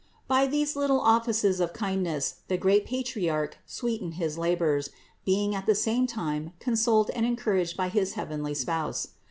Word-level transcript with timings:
By 0.27 0.47
these 0.47 0.75
little 0.75 0.99
offices 0.99 1.59
of 1.59 1.73
kindness 1.73 2.37
the 2.47 2.57
great 2.57 2.87
Patriarch 2.87 3.59
sweetened 3.67 4.15
his 4.15 4.35
labors, 4.35 4.89
being 5.25 5.53
at 5.53 5.67
the 5.67 5.75
same 5.75 6.07
time 6.07 6.53
consoled 6.59 7.11
and 7.11 7.23
encouraged 7.23 7.77
by 7.77 7.89
his, 7.89 8.13
heavenly 8.13 8.55
Spouse. 8.55 9.09